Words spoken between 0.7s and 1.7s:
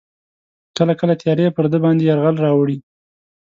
کله کله تیارې پر